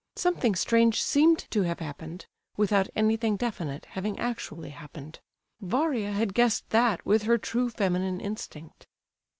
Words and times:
Something 0.15 0.55
strange 0.55 0.99
seemed 0.99 1.37
to 1.51 1.61
have 1.61 1.77
happened, 1.79 2.25
without 2.57 2.89
anything 2.95 3.37
definite 3.37 3.85
having 3.85 4.17
actually 4.17 4.71
happened. 4.71 5.19
Varia 5.61 6.11
had 6.11 6.33
guessed 6.33 6.67
that 6.71 7.05
with 7.05 7.21
her 7.29 7.37
true 7.37 7.69
feminine 7.69 8.19
instinct. 8.19 8.87